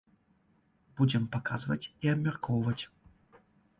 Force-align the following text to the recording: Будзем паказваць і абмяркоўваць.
Будзем 1.01 1.27
паказваць 1.37 1.91
і 2.09 2.13
абмяркоўваць. 2.15 2.83